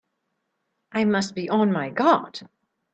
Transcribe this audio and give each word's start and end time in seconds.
I 0.93 1.05
must 1.05 1.35
be 1.35 1.47
on 1.47 1.71
my 1.71 1.91
guard! 1.91 2.41